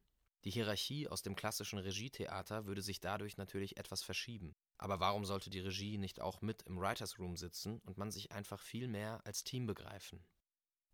Die 0.45 0.51
Hierarchie 0.51 1.09
aus 1.09 1.21
dem 1.21 1.35
klassischen 1.35 1.79
Regietheater 1.79 2.65
würde 2.65 2.81
sich 2.81 3.01
dadurch 3.01 3.35
natürlich 3.35 3.75
etwas 3.75 4.03
verschieben. 4.03 4.55
Aber 4.77 5.01
warum 5.01 5.25
sollte 5.25 5.49
die 5.49 5.59
Regie 5.59 5.97
nicht 5.97 6.21
auch 6.21 6.41
mit 6.41 6.61
im 6.61 6.79
Writers’ 6.79 7.19
Room 7.19 7.35
sitzen 7.35 7.79
und 7.79 7.97
man 7.97 8.09
sich 8.09 8.31
einfach 8.31 8.61
viel 8.61 8.87
mehr 8.87 9.19
als 9.25 9.43
Team 9.43 9.65
begreifen? 9.65 10.23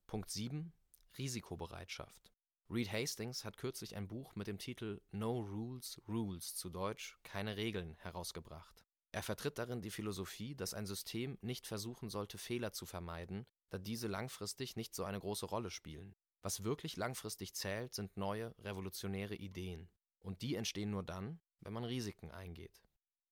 Punkt 0.08 0.32
7 0.32 0.74
Risikobereitschaft 1.18 2.32
Reed 2.72 2.92
Hastings 2.92 3.46
hat 3.46 3.58
kürzlich 3.58 3.96
ein 3.96 4.08
Buch 4.08 4.36
mit 4.36 4.48
dem 4.48 4.58
Titel 4.58 5.00
No 5.12 5.42
Rules, 5.42 6.02
Rules 6.08 6.56
zu 6.56 6.72
Deutsch 6.72 7.20
Keine 7.22 7.56
Regeln 7.58 7.96
herausgebracht. 8.00 8.84
Er 9.12 9.22
vertritt 9.22 9.60
darin 9.60 9.82
die 9.82 9.92
Philosophie, 9.92 10.56
dass 10.56 10.74
ein 10.74 10.88
System 10.88 11.38
nicht 11.42 11.68
versuchen 11.68 12.10
sollte, 12.10 12.40
Fehler 12.40 12.74
zu 12.74 12.88
vermeiden, 12.88 13.46
da 13.70 13.78
diese 13.78 14.08
langfristig 14.08 14.76
nicht 14.76 14.96
so 14.96 15.04
eine 15.04 15.20
große 15.20 15.46
Rolle 15.46 15.70
spielen. 15.70 16.16
Was 16.46 16.64
wirklich 16.64 16.96
langfristig 16.96 17.56
zählt, 17.56 17.96
sind 17.96 18.18
neue, 18.18 18.54
revolutionäre 18.60 19.34
Ideen. 19.34 19.90
Und 20.22 20.44
die 20.44 20.54
entstehen 20.54 20.92
nur 20.92 21.02
dann, 21.02 21.40
wenn 21.62 21.74
man 21.74 21.84
Risiken 21.84 22.30
eingeht. 22.30 22.84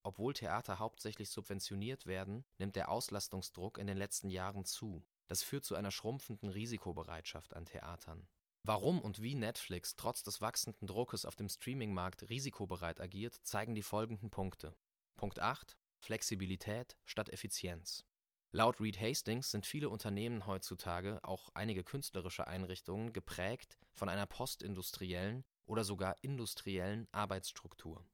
Obwohl 0.02 0.34
Theater 0.34 0.80
hauptsächlich 0.80 1.30
subventioniert 1.30 2.08
werden, 2.08 2.44
nimmt 2.58 2.76
der 2.76 2.90
Auslastungsdruck 2.90 3.78
in 3.78 3.86
den 3.86 3.98
letzten 3.98 4.32
Jahren 4.32 4.66
zu. 4.66 5.06
Das 5.28 5.44
führt 5.44 5.64
zu 5.64 5.76
einer 5.76 5.92
schrumpfenden 5.92 6.50
Risikobereitschaft 6.50 7.56
an 7.56 7.66
Theatern. 7.66 8.28
Warum 8.64 9.00
und 9.00 9.22
wie 9.22 9.36
Netflix 9.36 9.96
trotz 9.96 10.24
des 10.24 10.42
wachsenden 10.42 10.88
Druckes 10.88 11.26
auf 11.26 11.36
dem 11.36 11.50
Streamingmarkt 11.50 12.32
risikobereit 12.32 13.00
agiert, 13.00 13.36
zeigen 13.44 13.76
die 13.76 13.84
folgenden 13.84 14.32
Punkte. 14.32 14.76
Punkt 15.18 15.38
8 15.38 15.78
Flexibilität 16.00 16.98
statt 17.06 17.30
Effizienz. 17.30 18.08
Laut 18.56 18.80
Reed 18.80 19.02
Hastings 19.02 19.50
sind 19.50 19.66
viele 19.66 19.90
Unternehmen 19.90 20.46
heutzutage, 20.46 21.20
auch 21.24 21.50
einige 21.56 21.84
künstlerische 21.84 22.46
Einrichtungen, 22.46 23.12
geprägt 23.12 23.80
von 23.96 24.10
einer 24.10 24.28
postindustriellen 24.28 25.44
oder 25.66 25.84
sogar 25.84 26.18
industriellen 26.22 27.08
Arbeitsstruktur. 27.12 28.06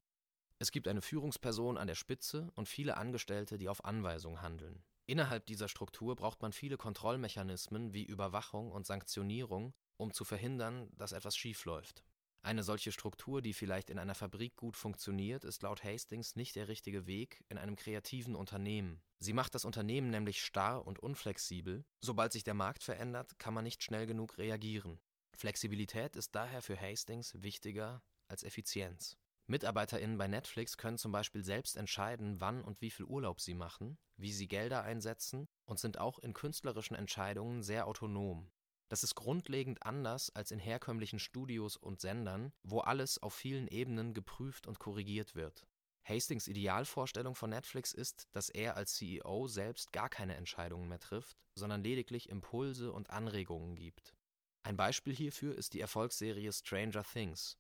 Es 0.58 0.72
gibt 0.72 0.88
eine 0.88 1.02
Führungsperson 1.02 1.78
an 1.78 1.88
der 1.88 1.96
Spitze 1.96 2.50
und 2.56 2.70
viele 2.70 2.96
Angestellte, 2.96 3.58
die 3.58 3.68
auf 3.68 3.84
Anweisung 3.84 4.42
handeln. 4.42 4.82
Innerhalb 5.08 5.46
dieser 5.46 5.68
Struktur 5.68 6.16
braucht 6.16 6.42
man 6.42 6.54
viele 6.54 6.78
Kontrollmechanismen 6.78 7.94
wie 7.94 8.06
Überwachung 8.06 8.72
und 8.72 8.86
Sanktionierung, 8.88 9.74
um 9.98 10.14
zu 10.14 10.24
verhindern, 10.24 10.90
dass 10.96 11.12
etwas 11.12 11.36
schiefläuft. 11.36 12.06
Eine 12.42 12.64
solche 12.64 12.92
Struktur, 12.92 13.42
die 13.42 13.54
vielleicht 13.54 13.90
in 13.90 14.00
einer 14.00 14.16
Fabrik 14.16 14.56
gut 14.56 14.78
funktioniert, 14.78 15.44
ist 15.44 15.62
laut 15.62 15.84
Hastings 15.84 16.36
nicht 16.36 16.56
der 16.56 16.70
richtige 16.70 17.06
Weg 17.06 17.44
in 17.50 17.58
einem 17.58 17.76
kreativen 17.76 18.36
Unternehmen. 18.36 19.02
Sie 19.20 19.34
macht 19.34 19.56
das 19.56 19.66
Unternehmen 19.66 20.10
nämlich 20.10 20.42
starr 20.42 20.88
und 20.88 21.00
unflexibel. 21.00 21.84
Sobald 22.00 22.32
sich 22.32 22.46
der 22.46 22.54
Markt 22.54 22.84
verändert, 22.84 23.38
kann 23.40 23.54
man 23.54 23.66
nicht 23.66 23.84
schnell 23.84 24.08
genug 24.08 24.38
reagieren. 24.38 25.00
Flexibilität 25.36 26.16
ist 26.16 26.34
daher 26.34 26.62
für 26.62 26.80
Hastings 26.80 27.34
wichtiger 27.42 28.02
als 28.30 28.44
Effizienz. 28.44 29.18
MitarbeiterInnen 29.48 30.18
bei 30.18 30.28
Netflix 30.28 30.78
können 30.78 30.98
zum 30.98 31.12
Beispiel 31.12 31.44
selbst 31.44 31.76
entscheiden, 31.76 32.40
wann 32.40 32.64
und 32.64 32.82
wie 32.82 32.92
viel 32.92 33.06
Urlaub 33.06 33.42
sie 33.42 33.56
machen, 33.56 33.98
wie 34.16 34.32
sie 34.32 34.48
Gelder 34.48 34.84
einsetzen 34.84 35.48
und 35.66 35.80
sind 35.80 35.98
auch 35.98 36.20
in 36.20 36.34
künstlerischen 36.34 36.96
Entscheidungen 36.96 37.64
sehr 37.64 37.88
autonom. 37.88 38.52
Das 38.90 39.04
ist 39.04 39.14
grundlegend 39.14 39.84
anders 39.84 40.36
als 40.36 40.50
in 40.50 40.58
herkömmlichen 40.58 41.20
Studios 41.20 41.78
und 41.78 42.02
Sendern, 42.02 42.52
wo 42.64 42.80
alles 42.80 43.22
auf 43.22 43.36
vielen 43.36 43.68
Ebenen 43.68 44.16
geprüft 44.16 44.66
und 44.66 44.80
korrigiert 44.80 45.36
wird. 45.36 45.68
Hastings 46.04 46.48
Idealvorstellung 46.48 47.36
von 47.36 47.52
Netflix 47.52 47.94
ist, 47.94 48.28
dass 48.32 48.50
er 48.50 48.78
als 48.78 48.96
CEO 48.96 49.48
selbst 49.48 49.94
gar 49.94 50.10
keine 50.10 50.36
Entscheidungen 50.36 50.90
mehr 50.90 51.00
trifft, 51.00 51.38
sondern 51.54 51.84
lediglich 51.84 52.30
Impulse 52.30 52.92
und 52.92 53.12
Anregungen 53.12 53.76
gibt. 53.76 54.16
Ein 54.64 54.76
Beispiel 54.76 55.16
hierfür 55.16 55.56
ist 55.56 55.76
die 55.76 55.82
Erfolgsserie 55.82 56.52
Stranger 56.52 57.04
Things. 57.04 57.60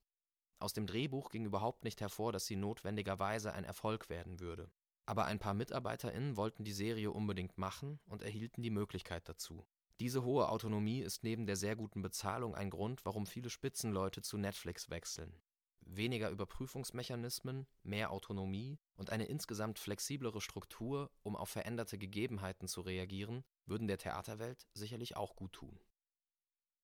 Aus 0.57 0.74
dem 0.74 0.88
Drehbuch 0.88 1.29
ging 1.29 1.45
überhaupt 1.45 1.83
nicht 1.83 2.01
hervor, 2.01 2.31
dass 2.31 2.48
sie 2.48 2.55
notwendigerweise 2.55 3.53
ein 3.53 3.63
Erfolg 3.63 4.09
werden 4.09 4.39
würde. 4.39 4.71
Aber 5.05 5.25
ein 5.25 5.39
paar 5.39 5.53
MitarbeiterInnen 5.53 6.38
wollten 6.38 6.63
die 6.63 6.74
Serie 6.74 7.12
unbedingt 7.12 7.57
machen 7.59 8.00
und 8.07 8.24
erhielten 8.24 8.63
die 8.63 8.71
Möglichkeit 8.71 9.29
dazu. 9.29 9.65
Diese 10.00 10.24
hohe 10.24 10.48
Autonomie 10.48 11.01
ist 11.01 11.24
neben 11.24 11.46
der 11.46 11.58
sehr 11.58 11.75
guten 11.75 12.01
Bezahlung 12.01 12.56
ein 12.56 12.70
Grund, 12.70 13.03
warum 13.03 13.25
viele 13.25 13.50
Spitzenleute 13.50 14.22
zu 14.22 14.38
Netflix 14.38 14.89
wechseln. 14.89 15.34
Weniger 15.82 16.29
Überprüfungsmechanismen, 16.29 17.68
mehr 17.84 18.12
Autonomie 18.12 18.79
und 18.96 19.10
eine 19.10 19.25
insgesamt 19.25 19.77
flexiblere 19.77 20.39
Struktur, 20.39 21.12
um 21.24 21.36
auf 21.36 21.50
veränderte 21.50 21.98
Gegebenheiten 21.98 22.70
zu 22.70 22.82
reagieren, 22.82 23.44
würden 23.65 23.88
der 23.88 23.98
Theaterwelt 23.98 24.68
sicherlich 24.74 25.18
auch 25.18 25.36
gut 25.36 25.51
tun. 25.51 25.79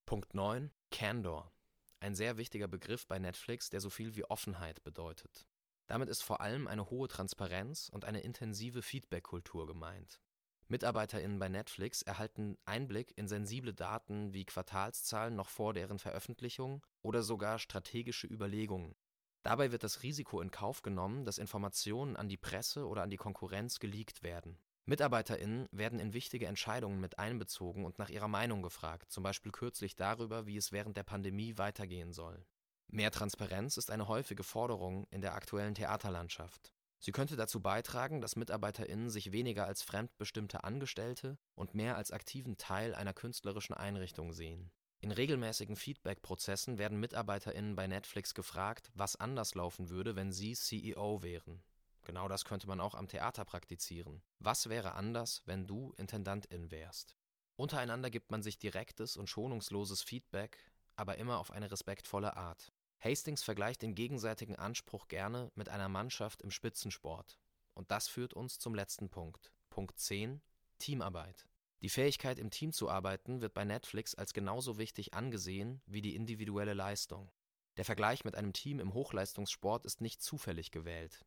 Punkt 0.06 0.34
9 0.34 0.72
Candor. 0.92 1.54
Ein 2.02 2.16
sehr 2.16 2.38
wichtiger 2.38 2.68
Begriff 2.68 3.08
bei 3.08 3.18
Netflix, 3.18 3.70
der 3.70 3.80
so 3.80 3.90
viel 3.90 4.16
wie 4.16 4.26
Offenheit 4.26 4.84
bedeutet. 4.84 5.48
Damit 5.88 6.10
ist 6.10 6.22
vor 6.22 6.42
allem 6.42 6.68
eine 6.68 6.90
hohe 6.90 7.08
Transparenz 7.08 7.90
und 7.90 8.04
eine 8.04 8.22
intensive 8.22 8.82
Feedback-Kultur 8.82 9.68
gemeint. 9.68 10.20
MitarbeiterInnen 10.68 11.38
bei 11.38 11.48
Netflix 11.48 12.02
erhalten 12.02 12.58
Einblick 12.66 13.16
in 13.18 13.28
sensible 13.28 13.74
Daten 13.74 14.34
wie 14.34 14.46
Quartalszahlen 14.46 15.36
noch 15.36 15.50
vor 15.50 15.74
deren 15.74 16.00
Veröffentlichung 16.00 16.84
oder 17.04 17.22
sogar 17.22 17.60
strategische 17.60 18.26
Überlegungen. 18.26 18.96
Dabei 19.44 19.72
wird 19.72 19.84
das 19.84 20.02
Risiko 20.02 20.42
in 20.42 20.50
Kauf 20.50 20.82
genommen, 20.82 21.24
dass 21.24 21.38
Informationen 21.38 22.16
an 22.16 22.30
die 22.30 22.38
Presse 22.38 22.88
oder 22.88 23.04
an 23.04 23.12
die 23.12 23.18
Konkurrenz 23.18 23.78
geleakt 23.78 24.24
werden. 24.24 24.58
MitarbeiterInnen 24.88 25.68
werden 25.72 26.00
in 26.00 26.14
wichtige 26.14 26.48
Entscheidungen 26.48 27.00
mit 27.00 27.20
einbezogen 27.20 27.86
und 27.86 28.00
nach 28.00 28.10
ihrer 28.10 28.28
Meinung 28.28 28.64
gefragt, 28.64 29.12
zum 29.12 29.24
Beispiel 29.24 29.52
kürzlich 29.52 29.96
darüber, 29.96 30.48
wie 30.48 30.58
es 30.58 30.72
während 30.72 30.98
der 30.98 31.04
Pandemie 31.04 31.60
weitergehen 31.60 32.12
soll. 32.12 32.44
Mehr 32.88 33.12
Transparenz 33.12 33.78
ist 33.78 33.92
eine 33.92 34.08
häufige 34.08 34.44
Forderung 34.44 35.08
in 35.10 35.22
der 35.22 35.34
aktuellen 35.34 35.76
Theaterlandschaft. 35.76 36.75
Sie 37.06 37.12
könnte 37.12 37.36
dazu 37.36 37.60
beitragen, 37.60 38.20
dass 38.20 38.36
MitarbeiterInnen 38.36 39.12
sich 39.12 39.32
weniger 39.32 39.68
als 39.68 39.84
fremdbestimmte 39.84 40.64
Angestellte 40.64 41.38
und 41.54 41.76
mehr 41.76 41.98
als 41.98 42.10
aktiven 42.10 42.58
Teil 42.58 42.96
einer 42.96 43.14
künstlerischen 43.14 43.76
Einrichtung 43.76 44.34
sehen. 44.34 44.72
In 45.02 45.12
regelmäßigen 45.12 45.76
Feedback-Prozessen 45.76 46.80
werden 46.80 47.00
MitarbeiterInnen 47.00 47.76
bei 47.76 47.86
Netflix 47.86 48.34
gefragt, 48.34 48.90
was 48.96 49.18
anders 49.18 49.54
laufen 49.54 49.90
würde, 49.90 50.16
wenn 50.16 50.32
sie 50.32 50.56
CEO 50.56 51.22
wären. 51.22 51.62
Genau 52.06 52.28
das 52.28 52.44
könnte 52.44 52.66
man 52.66 52.82
auch 52.82 52.96
am 52.96 53.08
Theater 53.08 53.46
praktizieren. 53.46 54.24
Was 54.40 54.68
wäre 54.68 54.96
anders, 54.96 55.44
wenn 55.46 55.68
du 55.68 55.94
Intendantin 55.98 56.72
wärst? 56.72 57.16
Untereinander 57.56 58.10
gibt 58.10 58.32
man 58.32 58.42
sich 58.42 58.58
direktes 58.58 59.16
und 59.16 59.30
schonungsloses 59.30 60.02
Feedback, 60.02 60.58
aber 60.96 61.20
immer 61.20 61.38
auf 61.38 61.52
eine 61.52 61.70
respektvolle 61.70 62.36
Art. 62.36 62.74
Hastings 63.00 63.44
vergleicht 63.44 63.82
den 63.82 63.96
gegenseitigen 63.96 64.56
Anspruch 64.56 65.08
gerne 65.08 65.52
mit 65.56 65.70
einer 65.70 65.90
Mannschaft 65.90 66.42
im 66.42 66.52
Spitzensport. 66.52 67.40
Und 67.74 67.92
das 67.92 68.08
führt 68.08 68.34
uns 68.34 68.58
zum 68.58 68.74
letzten 68.74 69.10
Punkt. 69.10 69.52
Punkt 69.70 70.00
10. 70.00 70.42
Teamarbeit. 70.78 71.48
Die 71.82 71.90
Fähigkeit, 71.90 72.40
im 72.40 72.50
Team 72.50 72.72
zu 72.72 72.90
arbeiten, 72.90 73.42
wird 73.42 73.54
bei 73.54 73.66
Netflix 73.66 74.16
als 74.16 74.34
genauso 74.34 74.78
wichtig 74.78 75.14
angesehen 75.14 75.82
wie 75.86 76.02
die 76.02 76.16
individuelle 76.16 76.74
Leistung. 76.74 77.32
Der 77.78 77.86
Vergleich 77.86 78.24
mit 78.24 78.36
einem 78.36 78.54
Team 78.54 78.80
im 78.80 78.94
Hochleistungssport 78.94 79.86
ist 79.86 80.02
nicht 80.02 80.22
zufällig 80.22 80.72
gewählt. 80.72 81.26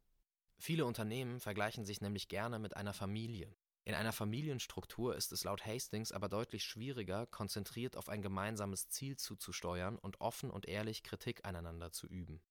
Viele 0.57 0.87
Unternehmen 0.87 1.39
vergleichen 1.39 1.85
sich 1.85 2.01
nämlich 2.01 2.29
gerne 2.29 2.59
mit 2.59 2.77
einer 2.77 2.95
Familie. 2.95 3.55
In 3.85 3.95
einer 3.95 4.13
Familienstruktur 4.13 5.17
ist 5.17 5.33
es 5.33 5.45
laut 5.45 5.65
Hastings 5.65 6.13
aber 6.13 6.29
deutlich 6.29 6.65
schwieriger, 6.65 7.27
konzentriert 7.27 7.97
auf 7.97 8.09
ein 8.09 8.21
gemeinsames 8.21 8.89
Ziel 8.89 9.17
zuzusteuern 9.17 9.99
und 9.99 10.21
offen 10.21 10.51
und 10.51 10.67
ehrlich 10.67 11.03
Kritik 11.03 11.45
aneinander 11.45 11.91
zu 11.91 12.07
üben. 12.07 12.43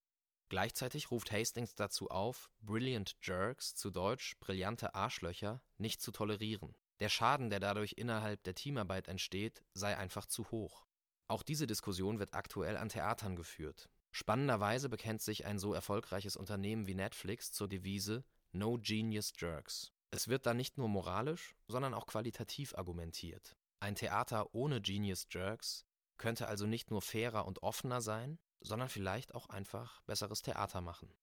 Gleichzeitig 0.49 1.11
ruft 1.11 1.31
Hastings 1.31 1.75
dazu 1.75 2.09
auf, 2.09 2.49
Brilliant 2.61 3.17
Jerks, 3.21 3.75
zu 3.75 3.91
Deutsch 3.91 4.37
brillante 4.39 4.95
Arschlöcher, 4.95 5.61
nicht 5.77 6.01
zu 6.01 6.11
tolerieren. 6.11 6.75
Der 6.99 7.09
Schaden, 7.09 7.49
der 7.49 7.59
dadurch 7.59 7.93
innerhalb 7.97 8.43
der 8.43 8.55
Teamarbeit 8.55 9.07
entsteht, 9.07 9.63
sei 9.73 9.97
einfach 9.97 10.25
zu 10.25 10.49
hoch. 10.49 10.85
Auch 11.27 11.43
diese 11.43 11.67
Diskussion 11.67 12.19
wird 12.19 12.33
aktuell 12.33 12.77
an 12.77 12.89
Theatern 12.89 13.35
geführt. 13.35 13.89
Spannenderweise 14.11 14.89
bekennt 14.89 15.21
sich 15.21 15.45
ein 15.45 15.59
so 15.59 15.73
erfolgreiches 15.73 16.37
Unternehmen 16.37 16.87
wie 16.87 16.95
Netflix 16.95 17.51
zur 17.51 17.67
Devise 17.67 18.23
No 18.53 18.79
Genius 18.81 19.33
Jerks. 19.37 19.91
Es 20.11 20.27
wird 20.27 20.45
da 20.45 20.53
nicht 20.53 20.77
nur 20.77 20.87
moralisch, 20.87 21.55
sondern 21.67 21.93
auch 21.93 22.07
qualitativ 22.07 22.75
argumentiert. 22.75 23.57
Ein 23.79 23.95
Theater 23.95 24.53
ohne 24.55 24.81
Genius 24.81 25.27
Jerks 25.29 25.85
könnte 26.17 26.47
also 26.47 26.65
nicht 26.65 26.89
nur 26.89 27.01
fairer 27.01 27.45
und 27.45 27.61
offener 27.61 28.01
sein, 28.01 28.39
sondern 28.61 28.89
vielleicht 28.89 29.35
auch 29.35 29.49
einfach 29.49 30.01
besseres 30.01 30.41
Theater 30.41 30.81
machen. 30.81 31.13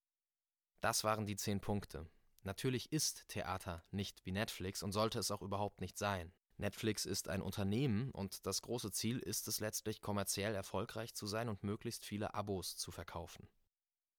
Das 0.81 1.03
waren 1.03 1.25
die 1.25 1.35
zehn 1.35 1.59
Punkte. 1.59 2.07
Natürlich 2.43 2.91
ist 2.91 3.27
Theater 3.27 3.83
nicht 3.91 4.23
wie 4.25 4.31
Netflix 4.31 4.83
und 4.83 4.91
sollte 4.91 5.19
es 5.19 5.31
auch 5.31 5.41
überhaupt 5.41 5.81
nicht 5.81 5.97
sein. 5.97 6.31
Netflix 6.57 7.05
ist 7.05 7.27
ein 7.27 7.41
Unternehmen 7.41 8.11
und 8.11 8.45
das 8.45 8.61
große 8.61 8.91
Ziel 8.91 9.19
ist 9.19 9.47
es 9.47 9.59
letztlich 9.59 9.99
kommerziell 9.99 10.55
erfolgreich 10.55 11.13
zu 11.13 11.27
sein 11.27 11.49
und 11.49 11.63
möglichst 11.63 12.05
viele 12.05 12.33
Abos 12.33 12.77
zu 12.77 12.91
verkaufen. 12.91 13.49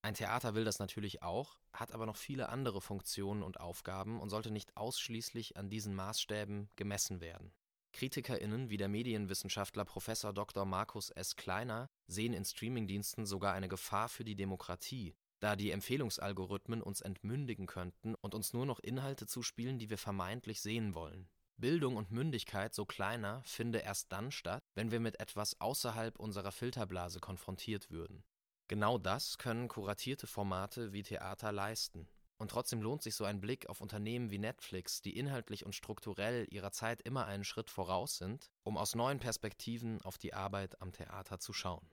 Ein 0.06 0.14
Theater 0.14 0.54
will 0.54 0.62
das 0.62 0.78
natürlich 0.78 1.24
auch, 1.24 1.58
hat 1.72 1.90
aber 1.90 2.06
noch 2.06 2.14
viele 2.14 2.48
andere 2.48 2.80
Funktionen 2.80 3.42
und 3.42 3.58
Aufgaben 3.58 4.20
und 4.20 4.30
sollte 4.30 4.52
nicht 4.52 4.76
ausschließlich 4.76 5.56
an 5.56 5.68
diesen 5.68 5.96
Maßstäben 5.96 6.70
gemessen 6.76 7.20
werden. 7.20 7.52
KritikerInnen 7.92 8.70
wie 8.70 8.76
der 8.76 8.86
Medienwissenschaftler 8.86 9.84
Prof. 9.84 10.08
Dr. 10.32 10.64
Markus 10.64 11.10
S. 11.10 11.34
Kleiner 11.34 11.90
sehen 12.06 12.34
in 12.34 12.44
Streamingdiensten 12.44 13.26
sogar 13.26 13.54
eine 13.54 13.66
Gefahr 13.66 14.08
für 14.08 14.22
die 14.22 14.36
Demokratie, 14.36 15.16
da 15.40 15.56
die 15.56 15.72
Empfehlungsalgorithmen 15.72 16.82
uns 16.82 17.00
entmündigen 17.00 17.66
könnten 17.66 18.14
und 18.14 18.36
uns 18.36 18.52
nur 18.52 18.64
noch 18.64 18.78
Inhalte 18.78 19.26
zuspielen, 19.26 19.80
die 19.80 19.90
wir 19.90 19.98
vermeintlich 19.98 20.60
sehen 20.60 20.94
wollen. 20.94 21.28
Bildung 21.56 21.96
und 21.96 22.12
Mündigkeit, 22.12 22.76
so 22.76 22.86
Kleiner, 22.86 23.42
finde 23.42 23.80
erst 23.80 24.12
dann 24.12 24.30
statt, 24.30 24.62
wenn 24.76 24.92
wir 24.92 25.00
mit 25.00 25.18
etwas 25.18 25.60
außerhalb 25.60 26.16
unserer 26.16 26.52
Filterblase 26.52 27.18
konfrontiert 27.18 27.90
würden. 27.90 28.22
Genau 28.68 28.98
das 28.98 29.38
können 29.38 29.68
kuratierte 29.68 30.26
Formate 30.26 30.92
wie 30.92 31.04
Theater 31.04 31.52
leisten. 31.52 32.08
Und 32.38 32.50
trotzdem 32.50 32.82
lohnt 32.82 33.02
sich 33.02 33.14
so 33.14 33.24
ein 33.24 33.40
Blick 33.40 33.68
auf 33.68 33.80
Unternehmen 33.80 34.30
wie 34.30 34.38
Netflix, 34.38 35.00
die 35.00 35.16
inhaltlich 35.16 35.64
und 35.64 35.74
strukturell 35.74 36.46
ihrer 36.50 36.72
Zeit 36.72 37.00
immer 37.00 37.26
einen 37.26 37.44
Schritt 37.44 37.70
voraus 37.70 38.18
sind, 38.18 38.50
um 38.62 38.76
aus 38.76 38.94
neuen 38.94 39.20
Perspektiven 39.20 40.02
auf 40.02 40.18
die 40.18 40.34
Arbeit 40.34 40.80
am 40.82 40.92
Theater 40.92 41.38
zu 41.38 41.52
schauen. 41.52 41.88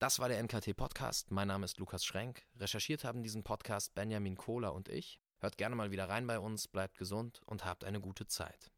Das 0.00 0.18
war 0.18 0.28
der 0.28 0.42
NKT 0.42 0.76
Podcast. 0.76 1.30
Mein 1.30 1.48
Name 1.48 1.64
ist 1.64 1.78
Lukas 1.78 2.04
Schrenk. 2.04 2.46
Recherchiert 2.56 3.04
haben 3.04 3.22
diesen 3.22 3.44
Podcast 3.44 3.94
Benjamin 3.94 4.36
Kohler 4.36 4.74
und 4.74 4.88
ich. 4.88 5.20
Hört 5.38 5.58
gerne 5.58 5.76
mal 5.76 5.90
wieder 5.90 6.08
rein 6.08 6.26
bei 6.26 6.38
uns, 6.38 6.68
bleibt 6.68 6.98
gesund 6.98 7.40
und 7.46 7.64
habt 7.64 7.84
eine 7.84 8.00
gute 8.00 8.26
Zeit. 8.26 8.70